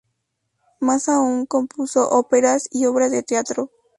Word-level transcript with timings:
Más 0.79 1.07
aún 1.09 1.45
compuso 1.45 2.09
óperas 2.09 2.67
y 2.71 2.87
obras 2.87 3.11
de 3.11 3.21
teatro. 3.21 3.69